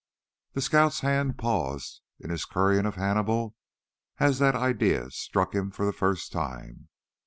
[0.53, 3.55] The scout's hand paused in his currying of Hannibal
[4.17, 6.89] as that idea struck him for the first time.